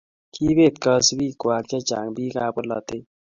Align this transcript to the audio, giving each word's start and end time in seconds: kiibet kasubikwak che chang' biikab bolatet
kiibet 0.33 0.75
kasubikwak 0.83 1.63
che 1.69 1.77
chang' 1.87 2.13
biikab 2.15 2.51
bolatet 2.55 3.05